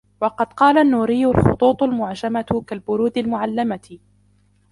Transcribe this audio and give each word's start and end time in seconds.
وَقَدْ 0.21 0.53
قَالَ 0.53 0.77
النُّورِيُّ 0.77 1.25
الْخُطُوطُ 1.25 1.83
الْمُعْجَمَةُ 1.83 2.63
كَالْبُرُودِ 2.67 3.17
الْمُعَلَّمَةِ 3.17 3.99